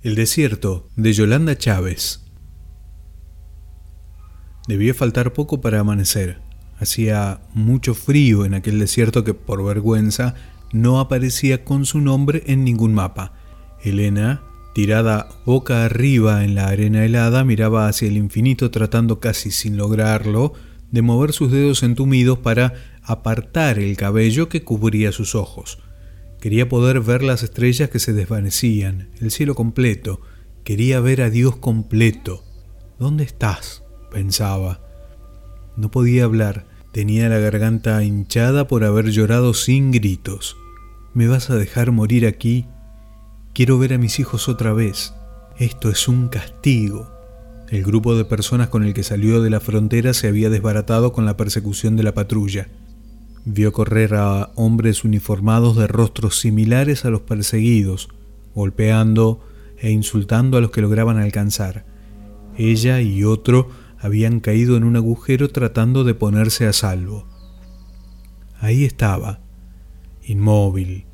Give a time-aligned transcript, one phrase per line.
[0.00, 2.20] El desierto de Yolanda Chávez.
[4.68, 6.38] Debía faltar poco para amanecer.
[6.78, 10.36] Hacía mucho frío en aquel desierto que por vergüenza
[10.72, 13.32] no aparecía con su nombre en ningún mapa.
[13.82, 14.40] Elena,
[14.72, 20.52] tirada boca arriba en la arena helada, miraba hacia el infinito tratando casi sin lograrlo
[20.92, 25.80] de mover sus dedos entumidos para apartar el cabello que cubría sus ojos.
[26.40, 30.20] Quería poder ver las estrellas que se desvanecían, el cielo completo.
[30.62, 32.44] Quería ver a Dios completo.
[32.98, 33.82] ¿Dónde estás?
[34.10, 34.80] pensaba.
[35.76, 36.66] No podía hablar.
[36.92, 40.56] Tenía la garganta hinchada por haber llorado sin gritos.
[41.12, 42.66] ¿Me vas a dejar morir aquí?
[43.52, 45.14] Quiero ver a mis hijos otra vez.
[45.58, 47.10] Esto es un castigo.
[47.68, 51.26] El grupo de personas con el que salió de la frontera se había desbaratado con
[51.26, 52.68] la persecución de la patrulla.
[53.50, 58.10] Vio correr a hombres uniformados de rostros similares a los perseguidos,
[58.54, 59.40] golpeando
[59.78, 61.86] e insultando a los que lograban alcanzar.
[62.58, 67.26] Ella y otro habían caído en un agujero tratando de ponerse a salvo.
[68.60, 69.40] Ahí estaba,
[70.22, 71.06] inmóvil,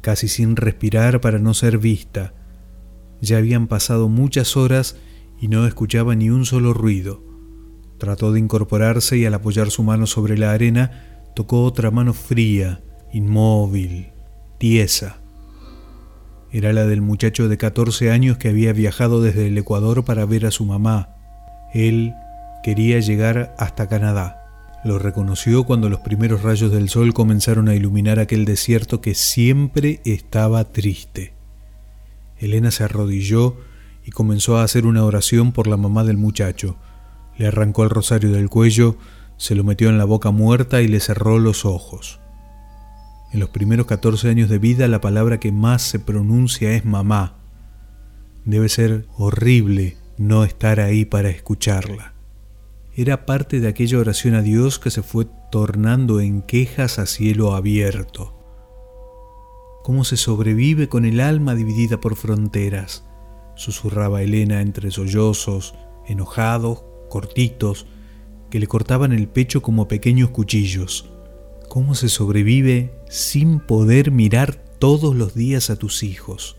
[0.00, 2.34] casi sin respirar para no ser vista.
[3.20, 4.96] Ya habían pasado muchas horas
[5.40, 7.20] y no escuchaba ni un solo ruido.
[7.98, 12.80] Trató de incorporarse y al apoyar su mano sobre la arena, tocó otra mano fría,
[13.12, 14.08] inmóvil,
[14.58, 15.18] tiesa.
[16.52, 20.46] Era la del muchacho de 14 años que había viajado desde el Ecuador para ver
[20.46, 21.16] a su mamá.
[21.72, 22.14] Él
[22.62, 24.40] quería llegar hasta Canadá.
[24.84, 30.00] Lo reconoció cuando los primeros rayos del sol comenzaron a iluminar aquel desierto que siempre
[30.04, 31.34] estaba triste.
[32.38, 33.56] Elena se arrodilló
[34.04, 36.76] y comenzó a hacer una oración por la mamá del muchacho.
[37.36, 38.96] Le arrancó el rosario del cuello,
[39.36, 42.20] se lo metió en la boca muerta y le cerró los ojos.
[43.32, 47.36] En los primeros 14 años de vida la palabra que más se pronuncia es mamá.
[48.44, 52.14] Debe ser horrible no estar ahí para escucharla.
[52.96, 57.54] Era parte de aquella oración a Dios que se fue tornando en quejas a cielo
[57.54, 58.38] abierto.
[59.82, 63.04] ¿Cómo se sobrevive con el alma dividida por fronteras?
[63.56, 65.74] susurraba Elena entre sollozos,
[66.06, 67.86] enojados, cortitos,
[68.54, 71.10] que le cortaban el pecho como pequeños cuchillos.
[71.68, 76.56] ¿Cómo se sobrevive sin poder mirar todos los días a tus hijos?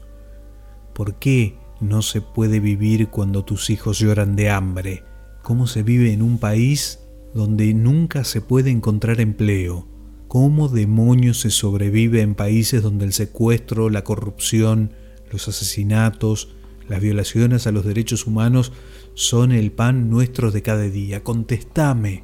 [0.94, 5.06] ¿Por qué no se puede vivir cuando tus hijos lloran de hambre?
[5.42, 7.00] ¿Cómo se vive en un país
[7.34, 9.88] donde nunca se puede encontrar empleo?
[10.28, 14.92] ¿Cómo demonios se sobrevive en países donde el secuestro, la corrupción,
[15.32, 16.58] los asesinatos,
[16.88, 18.72] las violaciones a los derechos humanos
[19.16, 21.24] son el pan nuestro de cada día.
[21.24, 22.24] Contestame.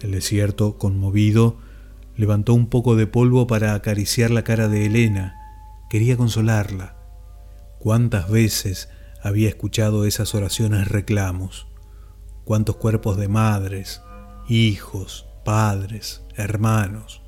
[0.00, 1.56] El desierto, conmovido,
[2.16, 5.34] levantó un poco de polvo para acariciar la cara de Elena.
[5.90, 6.96] Quería consolarla.
[7.78, 8.88] ¿Cuántas veces
[9.22, 11.66] había escuchado esas oraciones reclamos?
[12.44, 14.00] ¿Cuántos cuerpos de madres,
[14.48, 17.22] hijos, padres, hermanos?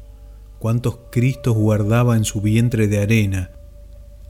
[0.59, 3.51] ¿Cuántos Cristos guardaba en su vientre de arena?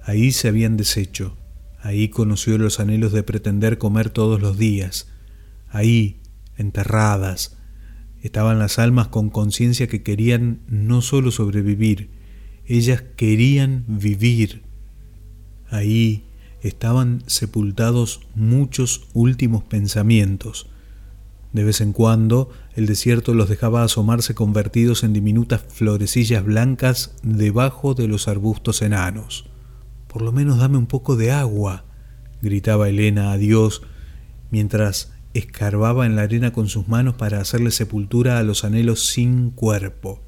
[0.03, 1.37] Ahí se habían deshecho
[1.87, 5.07] Ahí conoció los anhelos de pretender comer todos los días.
[5.69, 6.17] Ahí,
[6.57, 7.59] enterradas,
[8.21, 12.11] estaban las almas con conciencia que querían no solo sobrevivir,
[12.67, 14.63] ellas querían vivir.
[15.71, 16.25] Ahí
[16.61, 20.67] estaban sepultados muchos últimos pensamientos.
[21.53, 27.95] De vez en cuando el desierto los dejaba asomarse convertidos en diminutas florecillas blancas debajo
[27.95, 29.49] de los arbustos enanos.
[30.17, 31.85] Por lo menos dame un poco de agua,
[32.41, 33.83] gritaba Elena a Dios
[34.51, 39.51] mientras escarbaba en la arena con sus manos para hacerle sepultura a los anhelos sin
[39.51, 40.23] cuerpo.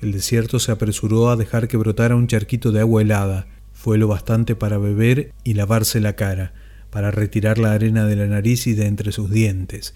[0.00, 3.48] El desierto se apresuró a dejar que brotara un charquito de agua helada.
[3.74, 6.54] Fue lo bastante para beber y lavarse la cara,
[6.88, 9.94] para retirar la arena de la nariz y de entre sus dientes,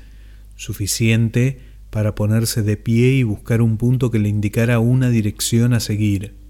[0.56, 1.58] suficiente
[1.88, 6.43] para ponerse de pie y buscar un punto que le indicara una dirección a seguir.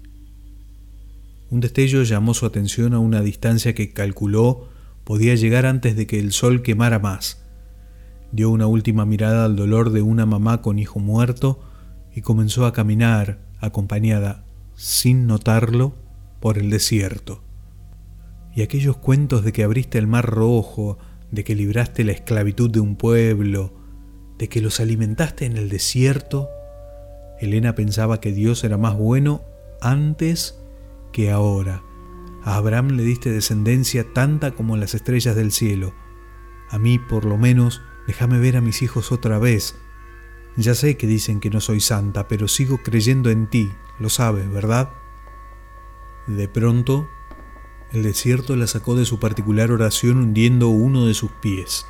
[1.49, 4.69] Un destello llamó su atención a una distancia que calculó
[5.03, 7.43] podía llegar antes de que el sol quemara más.
[8.31, 11.61] Dio una última mirada al dolor de una mamá con hijo muerto
[12.15, 14.43] y comenzó a caminar, acompañada,
[14.75, 15.93] sin notarlo,
[16.39, 17.43] por el desierto.
[18.55, 20.97] Y aquellos cuentos de que abriste el mar rojo,
[21.31, 23.73] de que libraste la esclavitud de un pueblo,
[24.37, 26.49] de que los alimentaste en el desierto,
[27.39, 29.43] Elena pensaba que Dios era más bueno
[29.81, 30.57] antes
[31.15, 31.81] que ahora.
[32.43, 35.93] A Abraham le diste descendencia tanta como las estrellas del cielo.
[36.69, 39.77] A mí, por lo menos, déjame ver a mis hijos otra vez.
[40.57, 44.51] Ya sé que dicen que no soy santa, pero sigo creyendo en ti, lo sabes,
[44.51, 44.91] ¿verdad?
[46.27, 47.07] De pronto,
[47.93, 51.85] El desierto la sacó de su particular oración hundiendo uno de sus pies.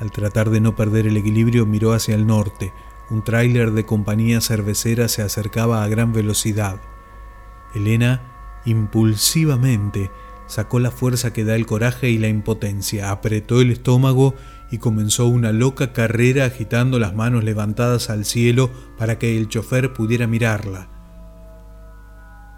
[0.00, 2.72] Al tratar de no perder el equilibrio miró hacia el norte.
[3.10, 6.80] Un tráiler de compañía cervecera se acercaba a gran velocidad.
[7.74, 10.10] Elena, impulsivamente,
[10.46, 14.34] sacó la fuerza que da el coraje y la impotencia, apretó el estómago
[14.70, 19.92] y comenzó una loca carrera agitando las manos levantadas al cielo para que el chofer
[19.92, 20.88] pudiera mirarla.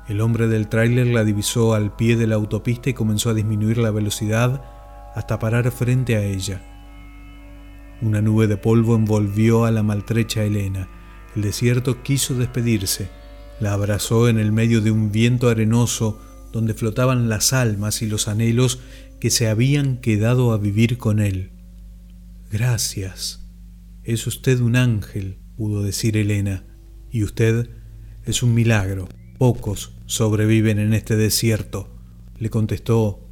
[0.09, 3.79] El hombre del tráiler la divisó al pie de la autopista y comenzó a disminuir
[3.79, 4.61] la velocidad
[5.15, 6.63] hasta parar frente a ella.
[8.03, 10.89] Una nube de polvo envolvió a la maltrecha Elena.
[11.37, 13.11] El desierto quiso despedirse.
[13.61, 16.21] La abrazó en el medio de un viento arenoso
[16.53, 18.81] donde flotaban las almas y los anhelos
[19.21, 21.51] que se habían quedado a vivir con él.
[22.51, 23.47] Gracias.
[24.03, 26.65] Es usted un ángel, pudo decir Elena,
[27.11, 27.69] y usted
[28.25, 29.09] es un milagro.
[29.39, 31.95] Pocos sobreviven en este desierto,
[32.39, 33.29] le contestó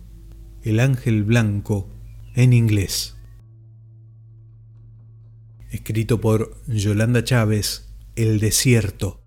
[0.62, 1.88] el ángel blanco
[2.34, 3.16] en inglés.
[5.70, 9.18] Escrito por Yolanda Chávez, El desierto.